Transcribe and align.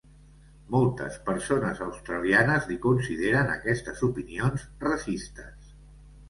Moltes 0.75 1.17
persones 1.27 1.81
australianes 1.87 2.65
li 2.71 2.77
consideren 2.87 3.53
aquestes 3.57 4.03
opinions 4.09 4.65
racistes. 4.87 5.71